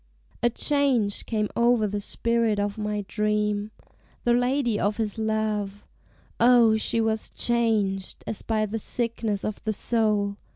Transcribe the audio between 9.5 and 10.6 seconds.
the soul!